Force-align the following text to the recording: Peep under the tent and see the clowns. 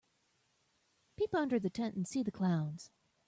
Peep 1.15 1.35
under 1.35 1.59
the 1.59 1.69
tent 1.69 1.93
and 1.95 2.07
see 2.07 2.23
the 2.23 2.31
clowns. 2.31 2.89